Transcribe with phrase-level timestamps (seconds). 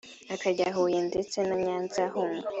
[0.33, 2.47] akajya Huye ndetse na Nyanza ahunga